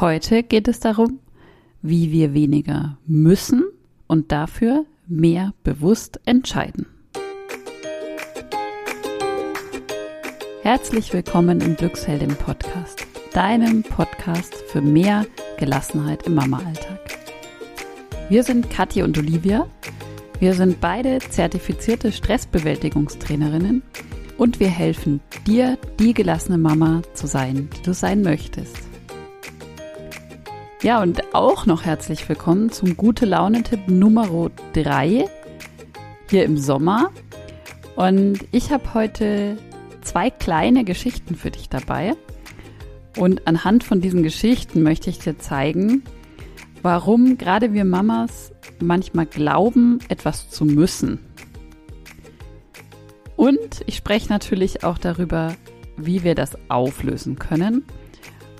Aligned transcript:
Heute 0.00 0.42
geht 0.42 0.66
es 0.66 0.80
darum, 0.80 1.18
wie 1.82 2.10
wir 2.10 2.32
weniger 2.32 2.96
müssen 3.06 3.64
und 4.06 4.32
dafür 4.32 4.86
mehr 5.06 5.52
bewusst 5.62 6.20
entscheiden. 6.24 6.86
Herzlich 10.62 11.12
willkommen 11.12 11.60
im 11.60 11.76
Glücksheldin 11.76 12.34
Podcast, 12.34 13.06
deinem 13.34 13.82
Podcast 13.82 14.54
für 14.68 14.80
mehr 14.80 15.26
Gelassenheit 15.58 16.22
im 16.22 16.34
Mama-Alltag. 16.34 16.98
Wir 18.30 18.42
sind 18.42 18.70
Kathi 18.70 19.02
und 19.02 19.18
Olivia. 19.18 19.68
Wir 20.38 20.54
sind 20.54 20.80
beide 20.80 21.18
zertifizierte 21.18 22.10
Stressbewältigungstrainerinnen 22.10 23.82
und 24.38 24.60
wir 24.60 24.68
helfen 24.68 25.20
dir, 25.46 25.76
die 25.98 26.14
gelassene 26.14 26.56
Mama 26.56 27.02
zu 27.12 27.26
sein, 27.26 27.68
die 27.76 27.82
du 27.82 27.92
sein 27.92 28.22
möchtest. 28.22 28.89
Ja, 30.82 31.02
und 31.02 31.34
auch 31.34 31.66
noch 31.66 31.84
herzlich 31.84 32.26
willkommen 32.26 32.72
zum 32.72 32.96
Gute 32.96 33.26
Laune-Tipp 33.26 33.88
Nummer 33.88 34.50
3 34.72 35.26
hier 36.30 36.44
im 36.46 36.56
Sommer. 36.56 37.10
Und 37.96 38.38
ich 38.50 38.72
habe 38.72 38.94
heute 38.94 39.58
zwei 40.00 40.30
kleine 40.30 40.84
Geschichten 40.84 41.34
für 41.34 41.50
dich 41.50 41.68
dabei. 41.68 42.14
Und 43.18 43.46
anhand 43.46 43.84
von 43.84 44.00
diesen 44.00 44.22
Geschichten 44.22 44.82
möchte 44.82 45.10
ich 45.10 45.18
dir 45.18 45.38
zeigen, 45.38 46.02
warum 46.80 47.36
gerade 47.36 47.74
wir 47.74 47.84
Mamas 47.84 48.50
manchmal 48.80 49.26
glauben, 49.26 49.98
etwas 50.08 50.48
zu 50.48 50.64
müssen. 50.64 51.18
Und 53.36 53.82
ich 53.84 53.96
spreche 53.96 54.30
natürlich 54.30 54.82
auch 54.82 54.96
darüber, 54.96 55.54
wie 55.98 56.24
wir 56.24 56.34
das 56.34 56.56
auflösen 56.70 57.38
können 57.38 57.84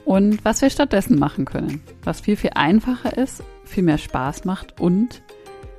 und 0.05 0.45
was 0.45 0.63
wir 0.63 0.71
stattdessen 0.71 1.19
machen 1.19 1.45
können. 1.45 1.83
Was 2.05 2.21
viel, 2.21 2.37
viel 2.37 2.53
einfacher 2.55 3.17
ist, 3.17 3.43
viel 3.65 3.83
mehr 3.83 3.99
Spaß 3.99 4.45
macht 4.45 4.81
und, 4.81 5.23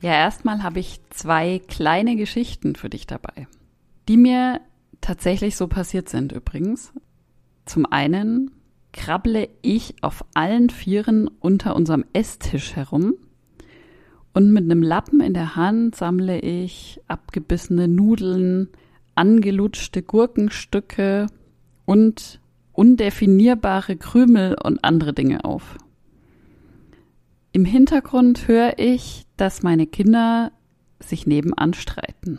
Ja, 0.00 0.12
erstmal 0.12 0.62
habe 0.62 0.78
ich 0.78 1.00
zwei 1.10 1.60
kleine 1.66 2.16
Geschichten 2.16 2.77
für 2.77 2.88
dich 2.88 3.06
dabei, 3.06 3.48
die 4.08 4.16
mir 4.16 4.60
tatsächlich 5.00 5.56
so 5.56 5.66
passiert 5.66 6.08
sind 6.08 6.32
übrigens. 6.32 6.92
Zum 7.64 7.84
einen 7.86 8.50
krabble 8.92 9.48
ich 9.62 10.03
auf 10.03 10.25
allen 10.34 10.70
Vieren 10.70 11.28
unter 11.41 11.75
unserem 11.75 12.05
Esstisch 12.12 12.77
herum 12.77 13.14
und 14.39 14.53
mit 14.53 14.62
einem 14.62 14.84
Lappen 14.84 15.20
in 15.20 15.34
der 15.34 15.56
Hand 15.56 15.97
sammle 15.97 16.39
ich 16.39 17.00
abgebissene 17.08 17.89
Nudeln, 17.89 18.69
angelutschte 19.17 20.00
Gurkenstücke 20.00 21.27
und 21.86 22.39
undefinierbare 22.70 23.97
Krümel 23.97 24.56
und 24.62 24.84
andere 24.84 25.12
Dinge 25.12 25.44
auf. 25.44 25.77
Im 27.50 27.65
Hintergrund 27.65 28.47
höre 28.47 28.78
ich, 28.78 29.27
dass 29.37 29.65
meine 29.65 29.88
Kinder 29.88 30.53
sich 31.00 31.27
nebenan 31.27 31.75
streiten. 31.75 32.38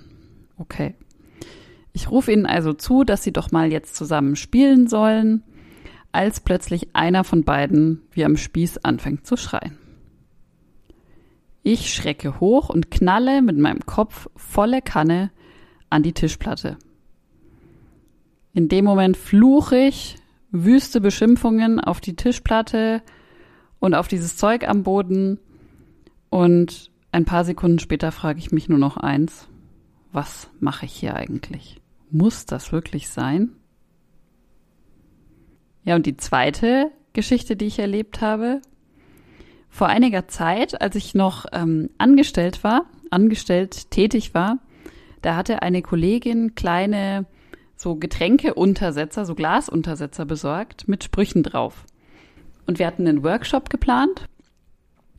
Okay. 0.58 0.96
Ich 1.92 2.09
rufe 2.09 2.32
ihnen 2.32 2.46
also 2.46 2.72
zu, 2.72 3.04
dass 3.04 3.24
sie 3.24 3.34
doch 3.34 3.52
mal 3.52 3.74
jetzt 3.74 3.98
zusammen 3.98 4.38
spielen 4.38 4.88
sollen, 4.88 5.44
als 6.14 6.40
plötzlich 6.40 6.96
einer 6.96 7.26
von 7.26 7.44
beiden 7.44 8.04
wie 8.14 8.24
am 8.24 8.38
Spieß 8.38 8.86
anfängt 8.86 9.28
zu 9.28 9.36
schreien. 9.36 9.89
Ich 11.64 11.94
schrecke 11.94 12.40
hoch 12.40 12.70
und 12.70 12.92
knalle 12.92 13.42
mit 13.42 13.58
meinem 13.58 13.86
Kopf 13.86 14.30
volle 14.36 14.81
Kanne 14.81 15.31
an 15.90 16.03
die 16.03 16.14
Tischplatte. 16.14 16.78
In 18.53 18.70
dem 18.70 18.86
Moment 18.86 19.18
fluche 19.18 19.78
ich 19.78 20.16
wüste 20.52 21.02
Beschimpfungen 21.02 21.80
auf 21.80 22.02
die 22.02 22.16
Tischplatte 22.16 23.02
und 23.80 23.94
auf 23.94 24.08
dieses 24.08 24.38
Zeug 24.38 24.68
am 24.68 24.84
Boden 24.84 25.40
und 26.30 26.92
ein 27.12 27.25
paar 27.25 27.44
Sekunden 27.44 27.80
später 27.80 28.12
frage 28.12 28.40
ich 28.40 28.52
mich 28.52 28.70
nur 28.70 28.80
noch 28.80 28.97
eins. 28.97 29.47
Was 30.12 30.50
mache 30.59 30.86
ich 30.86 30.94
hier 30.94 31.16
eigentlich? 31.16 31.81
Muss 32.09 32.46
das 32.46 32.72
wirklich 32.72 33.09
sein? 33.09 33.52
Ja, 35.84 35.96
und 35.96 36.06
die 36.06 36.18
zweite 36.18 36.91
Geschichte, 37.14 37.56
die 37.56 37.66
ich 37.66 37.80
erlebt 37.80 38.22
habe, 38.22 38.62
vor 39.69 39.88
einiger 39.88 40.28
Zeit, 40.28 40.81
als 40.81 40.96
ich 40.96 41.13
noch 41.13 41.46
ähm, 41.52 41.90
angestellt 41.97 42.63
war, 42.63 42.85
angestellt 43.12 43.91
tätig 43.91 44.34
war, 44.34 44.57
da 45.22 45.35
hatte 45.35 45.62
eine 45.62 45.81
Kollegin 45.81 46.56
kleine 46.56 47.25
so 47.75 47.96
Getränkeuntersetzer, 47.96 49.25
so 49.25 49.35
Glasuntersetzer 49.35 50.25
besorgt 50.25 50.88
mit 50.88 51.03
Sprüchen 51.03 51.44
drauf. 51.44 51.85
Und 52.68 52.78
wir 52.78 52.88
hatten 52.88 53.08
einen 53.08 53.24
Workshop 53.24 53.69
geplant. 53.69 54.25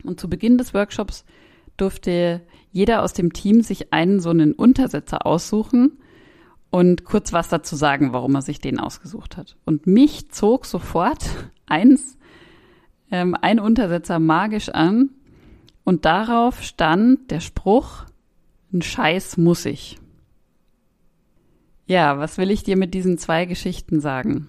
Und 0.03 0.19
zu 0.19 0.29
Beginn 0.29 0.57
des 0.57 0.73
Workshops 0.73 1.25
durfte 1.77 2.41
jeder 2.71 3.03
aus 3.03 3.13
dem 3.13 3.33
Team 3.33 3.61
sich 3.61 3.91
einen 3.93 4.19
so 4.19 4.29
einen 4.29 4.53
Untersetzer 4.53 5.25
aussuchen 5.25 5.97
und 6.69 7.03
kurz 7.03 7.33
was 7.33 7.49
dazu 7.49 7.75
sagen, 7.75 8.13
warum 8.13 8.35
er 8.35 8.41
sich 8.41 8.59
den 8.59 8.79
ausgesucht 8.79 9.37
hat. 9.37 9.57
Und 9.65 9.87
mich 9.87 10.29
zog 10.29 10.65
sofort 10.65 11.25
eins 11.65 12.17
ähm, 13.11 13.35
ein 13.39 13.59
Untersetzer 13.59 14.19
magisch 14.19 14.69
an 14.69 15.09
und 15.83 16.05
darauf 16.05 16.63
stand 16.63 17.29
der 17.29 17.41
Spruch, 17.41 18.05
ein 18.73 18.81
Scheiß 18.81 19.37
muss 19.37 19.65
ich. 19.65 19.99
Ja, 21.85 22.17
was 22.17 22.37
will 22.37 22.51
ich 22.51 22.63
dir 22.63 22.77
mit 22.77 22.93
diesen 22.93 23.17
zwei 23.17 23.45
Geschichten 23.45 23.99
sagen? 23.99 24.47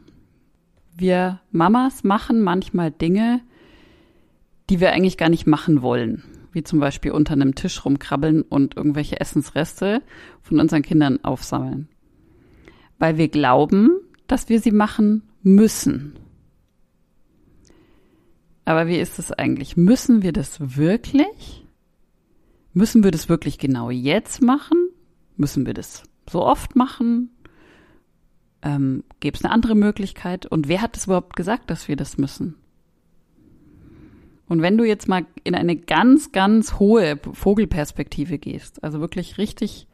Wir 0.96 1.40
Mamas 1.50 2.04
machen 2.04 2.42
manchmal 2.42 2.92
Dinge, 2.92 3.40
die 4.70 4.78
wir 4.78 4.92
eigentlich 4.92 5.16
gar 5.16 5.28
nicht 5.28 5.46
machen 5.46 5.82
wollen. 5.82 6.22
Wie 6.52 6.62
zum 6.62 6.80
Beispiel 6.80 7.12
unter 7.12 7.32
einem 7.32 7.54
Tisch 7.54 7.84
rumkrabbeln 7.84 8.42
und 8.42 8.76
irgendwelche 8.76 9.18
Essensreste 9.18 10.02
von 10.42 10.60
unseren 10.60 10.82
Kindern 10.82 11.24
aufsammeln. 11.24 11.88
Weil 12.98 13.16
wir 13.16 13.28
glauben, 13.28 13.90
dass 14.26 14.48
wir 14.48 14.60
sie 14.60 14.70
machen 14.70 15.22
müssen. 15.42 16.14
Aber 18.64 18.86
wie 18.86 18.98
ist 18.98 19.18
es 19.18 19.32
eigentlich? 19.32 19.76
Müssen 19.76 20.22
wir 20.22 20.32
das 20.32 20.76
wirklich? 20.76 21.66
Müssen 22.72 23.04
wir 23.04 23.10
das 23.10 23.28
wirklich 23.28 23.58
genau 23.58 23.90
jetzt 23.90 24.40
machen? 24.40 24.88
Müssen 25.36 25.66
wir 25.66 25.74
das 25.74 26.04
so 26.30 26.42
oft 26.42 26.76
machen? 26.76 27.30
Ähm, 28.62 29.04
Gäbe 29.20 29.36
es 29.36 29.44
eine 29.44 29.52
andere 29.52 29.74
Möglichkeit? 29.74 30.46
Und 30.46 30.68
wer 30.68 30.80
hat 30.80 30.96
es 30.96 31.04
überhaupt 31.04 31.36
gesagt, 31.36 31.70
dass 31.70 31.88
wir 31.88 31.96
das 31.96 32.18
müssen? 32.18 32.54
Und 34.48 34.62
wenn 34.62 34.76
du 34.76 34.84
jetzt 34.84 35.08
mal 35.08 35.26
in 35.44 35.54
eine 35.54 35.76
ganz, 35.76 36.30
ganz 36.30 36.78
hohe 36.78 37.16
Vogelperspektive 37.16 38.38
gehst, 38.38 38.84
also 38.84 39.00
wirklich 39.00 39.38
richtig 39.38 39.88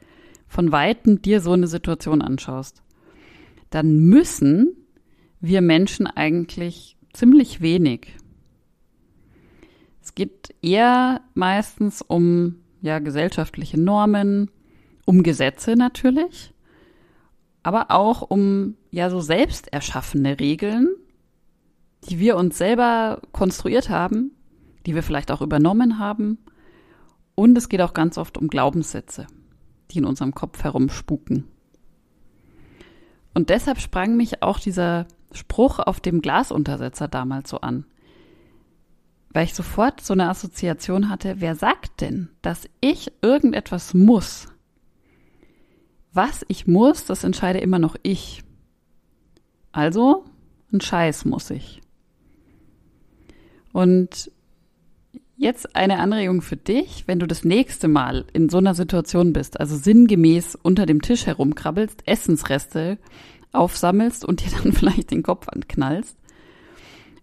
von 0.47 0.73
Weitem 0.73 1.23
dir 1.23 1.41
so 1.41 1.53
eine 1.53 1.69
Situation 1.69 2.23
anschaust, 2.23 2.83
dann 3.71 3.99
müssen 3.99 4.75
wir 5.41 5.61
Menschen 5.61 6.07
eigentlich 6.07 6.97
ziemlich 7.13 7.61
wenig. 7.61 8.15
Es 10.19 10.27
geht 10.27 10.57
eher 10.63 11.21
meistens 11.35 12.03
um 12.03 12.57
ja 12.83 12.99
gesellschaftliche 12.99 13.79
Normen, 13.79 14.51
um 15.07 15.23
Gesetze 15.23 15.77
natürlich, 15.77 16.53
aber 17.63 17.93
auch 17.93 18.23
um 18.23 18.75
ja 18.91 19.11
so 19.11 19.21
selbst 19.21 19.73
erschaffene 19.73 20.41
Regeln, 20.41 20.89
die 22.09 22.19
wir 22.19 22.37
uns 22.37 22.59
selber 22.59 23.23
konstruiert 23.31 23.91
haben, 23.91 24.33
die 24.87 24.97
wir 24.97 25.05
vielleicht 25.05 25.31
auch 25.31 25.41
übernommen 25.41 26.01
haben. 26.01 26.39
Und 27.37 27.57
es 27.57 27.69
geht 27.69 27.81
auch 27.81 27.95
ganz 27.95 28.19
oft 28.19 28.39
um 28.39 28.49
Glaubenssätze, 28.49 29.29
die 29.93 29.99
in 29.99 30.05
unserem 30.05 30.35
Kopf 30.35 30.65
herumspuken. 30.65 31.45
Und 33.35 33.51
deshalb 33.51 33.79
sprang 33.79 34.17
mich 34.17 34.43
auch 34.43 34.59
dieser 34.59 35.07
Spruch 35.31 35.79
auf 35.79 36.01
dem 36.01 36.23
Glasuntersetzer 36.23 37.07
damals 37.07 37.51
so 37.51 37.61
an 37.61 37.85
weil 39.39 39.45
ich 39.45 39.55
sofort 39.55 40.01
so 40.01 40.15
eine 40.15 40.31
Assoziation 40.31 41.09
hatte, 41.09 41.37
wer 41.39 41.55
sagt 41.55 42.01
denn, 42.01 42.29
dass 42.43 42.69
ich 42.81 43.13
irgendetwas 43.23 43.95
muss? 43.95 44.49
Was 46.13 46.45
ich 46.49 46.67
muss, 46.67 47.05
das 47.05 47.23
entscheide 47.23 47.61
immer 47.61 47.79
noch 47.79 47.95
ich. 48.03 48.43
Also, 49.71 50.25
ein 50.73 50.81
Scheiß 50.81 51.25
muss 51.25 51.51
ich. 51.51 51.81
Und 53.73 54.33
jetzt 55.37 55.77
eine 55.77 56.01
Anregung 56.01 56.43
für 56.43 56.57
dich, 56.57 57.05
wenn 57.07 57.21
du 57.21 57.29
das 57.29 57.45
nächste 57.45 57.87
Mal 57.87 58.25
in 58.33 58.49
so 58.49 58.59
einer 58.59 58.75
Situation 58.75 59.33
bist, 59.33 59.61
also 59.61 59.77
sinngemäß 59.77 60.57
unter 60.57 60.85
dem 60.85 61.01
Tisch 61.01 61.27
herumkrabbelst, 61.27 62.09
Essensreste 62.09 62.99
aufsammelst 63.53 64.25
und 64.25 64.45
dir 64.45 64.51
dann 64.51 64.73
vielleicht 64.73 65.13
den 65.13 65.23
Kopf 65.23 65.47
anknallst, 65.49 66.17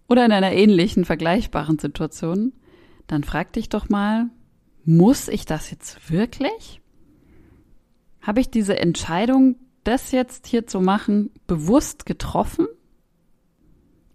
oder 0.08 0.24
in 0.24 0.32
einer 0.32 0.52
ähnlichen, 0.52 1.04
vergleichbaren 1.04 1.78
Situation, 1.78 2.52
dann 3.06 3.24
frag 3.24 3.52
dich 3.52 3.68
doch 3.68 3.88
mal, 3.88 4.30
muss 4.84 5.28
ich 5.28 5.46
das 5.46 5.70
jetzt 5.70 6.10
wirklich? 6.10 6.80
Habe 8.20 8.40
ich 8.40 8.50
diese 8.50 8.78
Entscheidung, 8.78 9.56
das 9.84 10.12
jetzt 10.12 10.46
hier 10.46 10.66
zu 10.66 10.80
machen, 10.80 11.30
bewusst 11.46 12.06
getroffen? 12.06 12.66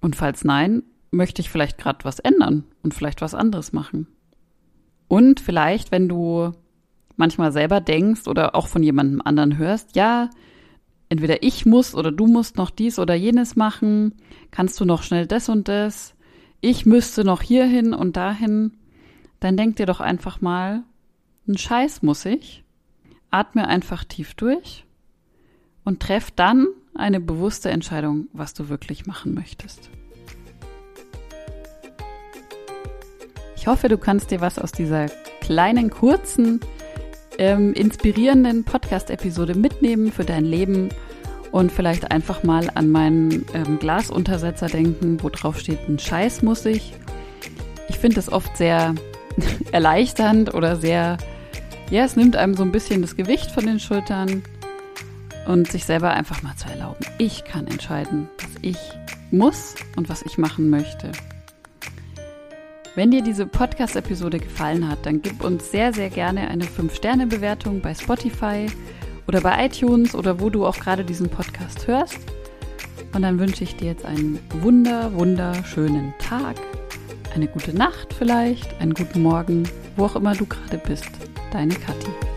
Und 0.01 0.15
falls 0.15 0.43
nein, 0.43 0.83
möchte 1.11 1.41
ich 1.41 1.49
vielleicht 1.49 1.77
gerade 1.77 2.03
was 2.03 2.19
ändern 2.19 2.65
und 2.83 2.93
vielleicht 2.93 3.21
was 3.21 3.35
anderes 3.35 3.73
machen. 3.73 4.07
Und 5.07 5.41
vielleicht, 5.41 5.91
wenn 5.91 6.07
du 6.07 6.51
manchmal 7.17 7.51
selber 7.51 7.81
denkst 7.81 8.27
oder 8.27 8.55
auch 8.55 8.67
von 8.67 8.81
jemandem 8.81 9.21
anderen 9.21 9.57
hörst, 9.57 9.95
ja, 9.95 10.29
entweder 11.11 11.43
ich 11.43 11.65
muss 11.65 11.93
oder 11.93 12.09
du 12.09 12.25
musst 12.25 12.55
noch 12.55 12.69
dies 12.69 12.97
oder 12.97 13.13
jenes 13.13 13.57
machen, 13.57 14.15
kannst 14.49 14.79
du 14.79 14.85
noch 14.85 15.03
schnell 15.03 15.27
das 15.27 15.49
und 15.49 15.67
das, 15.67 16.15
ich 16.61 16.85
müsste 16.85 17.25
noch 17.25 17.41
hierhin 17.41 17.93
und 17.93 18.15
dahin, 18.15 18.77
dann 19.41 19.57
denk 19.57 19.75
dir 19.75 19.85
doch 19.85 19.99
einfach 19.99 20.39
mal, 20.39 20.83
ein 21.49 21.57
Scheiß 21.57 22.01
muss 22.01 22.23
ich, 22.23 22.63
atme 23.29 23.67
einfach 23.67 24.05
tief 24.05 24.35
durch 24.35 24.85
und 25.83 25.99
treff 25.99 26.31
dann 26.31 26.67
eine 26.95 27.19
bewusste 27.19 27.71
Entscheidung, 27.71 28.29
was 28.31 28.53
du 28.53 28.69
wirklich 28.69 29.05
machen 29.05 29.33
möchtest. 29.33 29.89
Ich 33.57 33.67
hoffe, 33.67 33.89
du 33.89 33.97
kannst 33.97 34.31
dir 34.31 34.39
was 34.39 34.57
aus 34.57 34.71
dieser 34.71 35.07
kleinen, 35.41 35.89
kurzen, 35.89 36.61
ähm, 37.37 37.73
inspirierenden 37.73 38.63
Podcast-Episode 38.63 39.55
mitnehmen 39.55 40.11
für 40.11 40.25
dein 40.25 40.45
Leben 40.45 40.89
und 41.51 41.71
vielleicht 41.71 42.11
einfach 42.11 42.43
mal 42.43 42.69
an 42.75 42.89
meinen 42.89 43.45
ähm, 43.53 43.79
Glasuntersetzer 43.79 44.67
denken, 44.67 45.17
wo 45.21 45.29
drauf 45.29 45.59
steht, 45.59 45.87
ein 45.87 45.99
Scheiß 45.99 46.41
muss 46.41 46.65
ich. 46.65 46.93
Ich 47.89 47.97
finde 47.97 48.15
das 48.15 48.31
oft 48.31 48.55
sehr 48.57 48.95
erleichternd 49.71 50.53
oder 50.53 50.75
sehr, 50.75 51.17
ja, 51.89 52.03
es 52.03 52.15
nimmt 52.15 52.35
einem 52.35 52.55
so 52.55 52.63
ein 52.63 52.71
bisschen 52.71 53.01
das 53.01 53.15
Gewicht 53.15 53.51
von 53.51 53.65
den 53.65 53.79
Schultern 53.79 54.43
und 55.47 55.71
sich 55.71 55.85
selber 55.85 56.11
einfach 56.11 56.41
mal 56.41 56.55
zu 56.55 56.69
erlauben. 56.69 57.05
Ich 57.17 57.43
kann 57.43 57.67
entscheiden, 57.67 58.29
was 58.39 58.51
ich 58.61 58.77
muss 59.31 59.75
und 59.95 60.09
was 60.09 60.21
ich 60.21 60.37
machen 60.37 60.69
möchte. 60.69 61.11
Wenn 62.93 63.09
dir 63.09 63.21
diese 63.21 63.45
Podcast-Episode 63.45 64.39
gefallen 64.39 64.89
hat, 64.89 65.05
dann 65.05 65.21
gib 65.21 65.45
uns 65.45 65.71
sehr, 65.71 65.93
sehr 65.93 66.09
gerne 66.09 66.49
eine 66.49 66.65
5-Sterne-Bewertung 66.65 67.79
bei 67.79 67.93
Spotify 67.93 68.67
oder 69.27 69.39
bei 69.39 69.65
iTunes 69.65 70.13
oder 70.13 70.41
wo 70.41 70.49
du 70.49 70.65
auch 70.65 70.75
gerade 70.75 71.05
diesen 71.05 71.29
Podcast 71.29 71.87
hörst. 71.87 72.19
Und 73.13 73.21
dann 73.21 73.39
wünsche 73.39 73.63
ich 73.63 73.77
dir 73.77 73.87
jetzt 73.87 74.05
einen 74.05 74.39
wunder, 74.59 75.13
wunderschönen 75.13 76.13
Tag, 76.19 76.57
eine 77.33 77.47
gute 77.47 77.73
Nacht 77.73 78.13
vielleicht, 78.13 78.77
einen 78.81 78.93
guten 78.93 79.21
Morgen, 79.21 79.63
wo 79.95 80.05
auch 80.05 80.17
immer 80.17 80.35
du 80.35 80.45
gerade 80.45 80.77
bist. 80.77 81.07
Deine 81.53 81.75
Kathi. 81.75 82.30